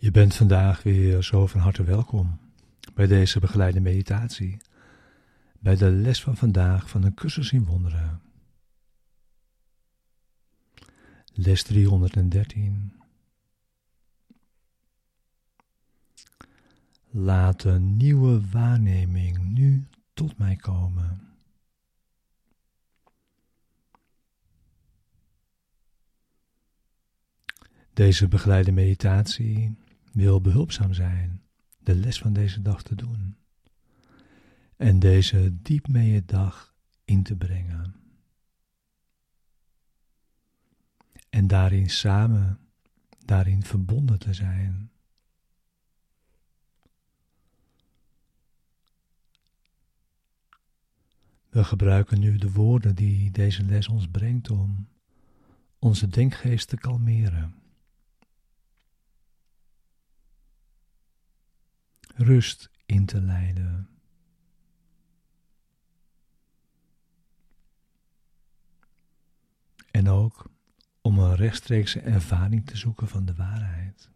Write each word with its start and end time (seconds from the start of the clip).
Je 0.00 0.10
bent 0.10 0.34
vandaag 0.34 0.82
weer 0.82 1.22
zo 1.22 1.46
van 1.46 1.60
harte 1.60 1.84
welkom 1.84 2.38
bij 2.94 3.06
deze 3.06 3.40
begeleide 3.40 3.80
meditatie, 3.80 4.58
bij 5.58 5.76
de 5.76 5.90
les 5.90 6.22
van 6.22 6.36
vandaag 6.36 6.88
van 6.88 7.02
een 7.02 7.14
cursus 7.14 7.52
in 7.52 7.64
wonderen. 7.64 8.20
Les 11.32 11.62
313. 11.62 12.92
Laat 17.10 17.64
een 17.64 17.96
nieuwe 17.96 18.48
waarneming 18.50 19.38
nu 19.38 19.86
tot 20.14 20.38
mij 20.38 20.56
komen. 20.56 21.20
Deze 27.92 28.28
begeleide 28.28 28.72
meditatie 28.72 29.76
wil 30.18 30.40
behulpzaam 30.40 30.92
zijn 30.92 31.42
de 31.78 31.94
les 31.94 32.18
van 32.18 32.32
deze 32.32 32.62
dag 32.62 32.82
te 32.82 32.94
doen 32.94 33.36
en 34.76 34.98
deze 34.98 35.62
diep 35.62 35.88
mee 35.88 36.10
je 36.10 36.24
dag 36.24 36.74
in 37.04 37.22
te 37.22 37.36
brengen. 37.36 37.94
En 41.30 41.46
daarin 41.46 41.90
samen, 41.90 42.58
daarin 43.24 43.62
verbonden 43.62 44.18
te 44.18 44.34
zijn. 44.34 44.90
We 51.48 51.64
gebruiken 51.64 52.20
nu 52.20 52.36
de 52.36 52.52
woorden 52.52 52.94
die 52.94 53.30
deze 53.30 53.64
les 53.64 53.88
ons 53.88 54.08
brengt 54.08 54.50
om 54.50 54.88
onze 55.78 56.08
denkgeest 56.08 56.68
te 56.68 56.76
kalmeren. 56.76 57.67
Rust 62.18 62.70
in 62.86 63.06
te 63.06 63.20
leiden. 63.20 63.88
En 69.90 70.08
ook 70.08 70.50
om 71.00 71.18
een 71.18 71.34
rechtstreekse 71.34 72.00
ervaring 72.00 72.66
te 72.66 72.76
zoeken 72.76 73.08
van 73.08 73.24
de 73.24 73.34
waarheid. 73.34 74.10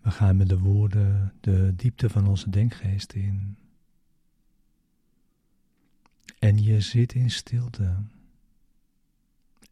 We 0.00 0.10
gaan 0.10 0.36
met 0.36 0.48
de 0.48 0.58
woorden 0.58 1.34
de 1.40 1.72
diepte 1.76 2.10
van 2.10 2.26
onze 2.26 2.50
denkgeest 2.50 3.12
in. 3.12 3.56
En 6.38 6.62
je 6.62 6.80
zit 6.80 7.14
in 7.14 7.30
stilte 7.30 7.96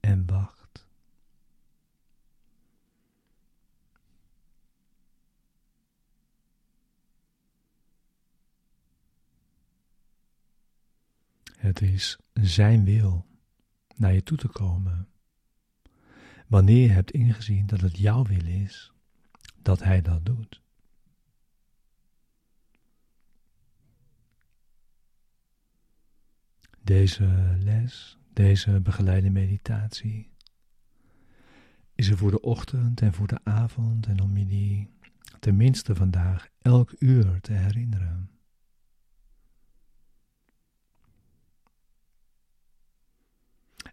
en 0.00 0.26
wacht. 0.26 0.55
Het 11.66 11.82
is 11.82 12.18
Zijn 12.32 12.84
wil 12.84 13.26
naar 13.96 14.12
je 14.12 14.22
toe 14.22 14.36
te 14.36 14.48
komen. 14.48 15.08
Wanneer 16.46 16.82
je 16.82 16.92
hebt 16.92 17.10
ingezien 17.10 17.66
dat 17.66 17.80
het 17.80 17.98
jouw 17.98 18.24
wil 18.24 18.46
is, 18.46 18.92
dat 19.62 19.82
Hij 19.82 20.02
dat 20.02 20.26
doet. 20.26 20.62
Deze 26.82 27.56
les, 27.58 28.18
deze 28.32 28.80
begeleide 28.80 29.30
meditatie, 29.30 30.30
is 31.94 32.08
er 32.08 32.16
voor 32.16 32.30
de 32.30 32.40
ochtend 32.40 33.00
en 33.00 33.12
voor 33.12 33.26
de 33.26 33.44
avond 33.44 34.06
en 34.06 34.20
om 34.20 34.36
je 34.36 34.46
die 34.46 34.90
tenminste 35.40 35.94
vandaag 35.94 36.48
elk 36.58 36.94
uur 36.98 37.40
te 37.40 37.52
herinneren. 37.52 38.35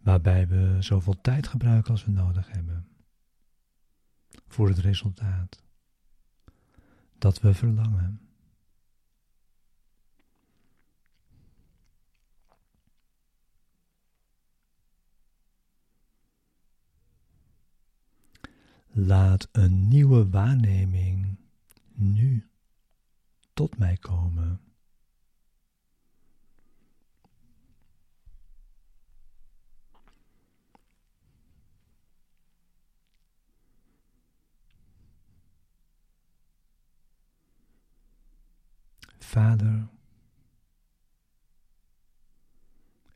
Waarbij 0.00 0.48
we 0.48 0.76
zoveel 0.80 1.20
tijd 1.20 1.46
gebruiken 1.46 1.90
als 1.90 2.04
we 2.04 2.10
nodig 2.10 2.50
hebben 2.50 2.88
voor 4.48 4.68
het 4.68 4.78
resultaat 4.78 5.62
dat 7.18 7.40
we 7.40 7.54
verlangen. 7.54 8.20
Laat 18.90 19.48
een 19.52 19.88
nieuwe 19.88 20.28
waarneming 20.28 21.36
nu 21.92 22.50
tot 23.54 23.78
mij 23.78 23.96
komen. 23.96 24.67
Vader, 39.28 39.88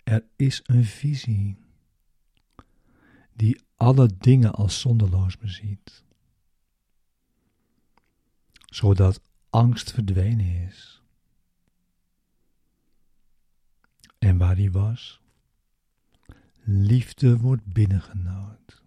er 0.05 0.25
is 0.37 0.61
een 0.65 0.85
visie 0.85 1.57
die 3.33 3.63
alle 3.77 4.17
dingen 4.19 4.53
als 4.53 4.81
zonderloos 4.81 5.37
beziet, 5.37 6.05
zodat 8.53 9.21
angst 9.51 9.93
verdwenen 9.93 10.67
is. 10.67 11.03
En 14.19 14.39
waar 14.39 14.55
die 14.55 14.73
was, 14.73 15.21
liefde 16.63 17.39
wordt 17.39 17.65
binnengenood. 17.65 18.82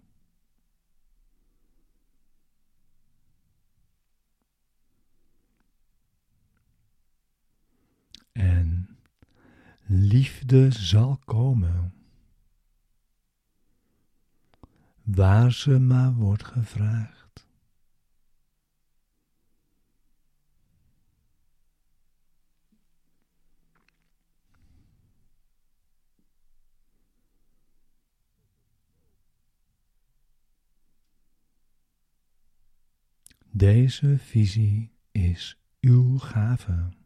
En 8.35 8.97
liefde 9.85 10.71
zal 10.71 11.17
komen. 11.25 11.93
Waar 15.03 15.51
ze 15.51 15.79
maar 15.79 16.13
wordt 16.13 16.43
gevraagd. 16.43 17.47
Deze 33.51 34.17
visie 34.17 34.91
is 35.11 35.57
uw 35.79 36.17
gave. 36.17 37.04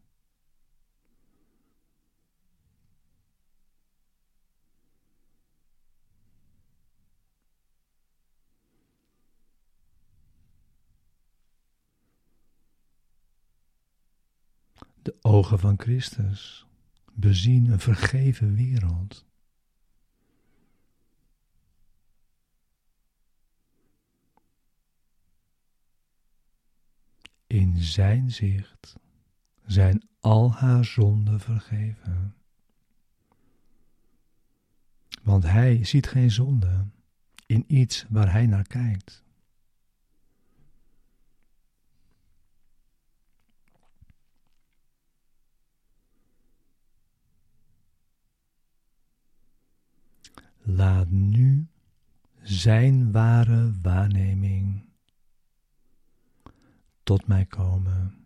De 15.10 15.16
ogen 15.20 15.58
van 15.58 15.78
Christus 15.78 16.66
bezien 17.12 17.70
een 17.70 17.80
vergeven 17.80 18.54
wereld. 18.54 19.26
In 27.46 27.78
zijn 27.78 28.30
zicht 28.30 28.96
zijn 29.66 30.08
al 30.20 30.52
haar 30.52 30.84
zonden 30.84 31.40
vergeven. 31.40 32.34
Want 35.22 35.42
hij 35.42 35.84
ziet 35.84 36.06
geen 36.06 36.30
zonde 36.30 36.86
in 37.46 37.64
iets 37.66 38.06
waar 38.08 38.32
hij 38.32 38.46
naar 38.46 38.66
kijkt. 38.66 39.24
Laat 50.62 51.10
nu 51.10 51.66
Zijn 52.42 53.12
ware 53.12 53.72
waarneming 53.82 54.84
tot 57.02 57.26
mij 57.26 57.44
komen. 57.44 58.20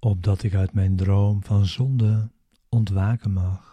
opdat 0.00 0.42
ik 0.42 0.54
uit 0.54 0.72
mijn 0.72 0.96
droom 0.96 1.42
van 1.42 1.66
zonde 1.66 2.30
ontwaken 2.68 3.32
mag. 3.32 3.69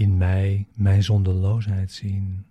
In 0.00 0.16
mij 0.16 0.68
mijn 0.74 1.02
zondeloosheid 1.02 1.92
zien. 1.92 2.46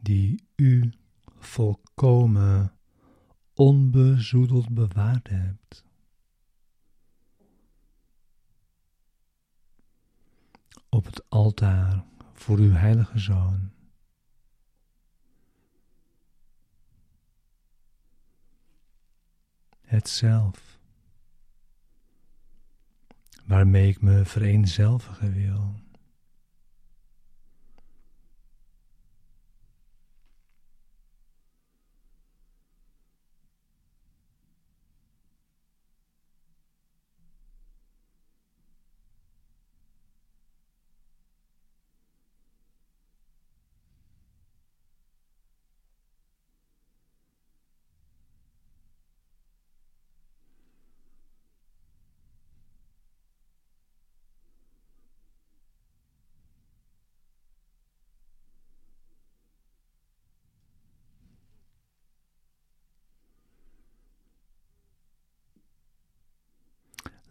Die 0.00 0.48
u 0.56 0.92
volkomen 1.38 2.72
onbezoedeld 3.54 4.68
bewaard 4.68 5.28
hebt. 5.28 5.84
Op 10.88 11.04
het 11.04 11.30
altaar 11.30 12.04
voor 12.32 12.58
uw 12.58 12.72
heilige 12.72 13.18
zoon. 13.18 13.70
Het 19.80 20.08
zelf, 20.08 20.75
waarmee 23.46 23.88
ik 23.88 24.00
me 24.00 24.24
vereenzelvigen 24.24 25.32
wil. 25.34 25.74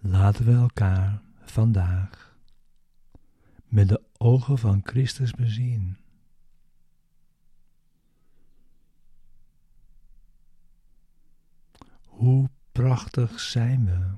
Laten 0.07 0.45
we 0.45 0.51
elkaar 0.51 1.21
vandaag 1.45 2.37
met 3.65 3.87
de 3.87 4.01
ogen 4.17 4.57
van 4.57 4.81
Christus 4.83 5.31
bezien. 5.31 5.97
Hoe 12.03 12.49
prachtig 12.71 13.39
zijn 13.39 13.85
we. 13.85 14.15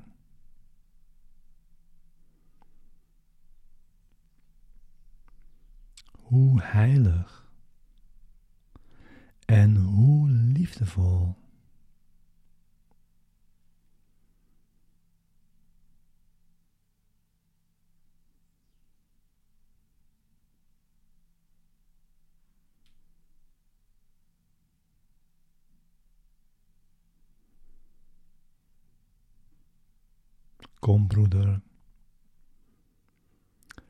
Hoe 6.11 6.61
heilig 6.61 7.51
en 9.45 9.75
hoe 9.75 10.29
liefdevol. 10.29 11.46
Kom, 30.87 31.07
broeder, 31.07 31.61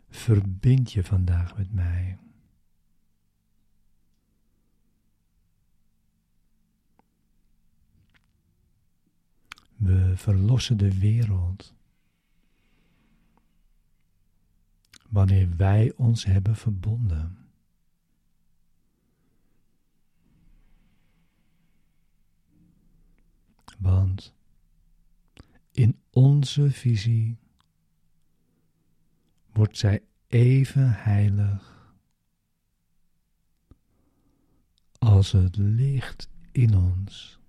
verbind 0.10 0.92
je 0.92 1.04
vandaag 1.04 1.58
met 1.58 1.74
mij. 1.74 2.18
We 9.76 10.14
verlossen 10.16 10.78
de 10.78 11.00
wereld 11.00 11.74
wanneer 15.10 15.56
wij 15.56 15.94
ons 15.96 16.26
hebben 16.26 16.56
verbonden. 16.56 17.38
Want 23.78 24.34
in 25.78 26.00
onze 26.10 26.72
visie 26.72 27.38
wordt 29.54 29.78
zij 29.78 30.04
even 30.28 30.92
heilig 30.92 31.96
als 35.00 35.32
het 35.32 35.58
licht 35.58 36.30
in 36.52 36.76
ons. 36.78 37.40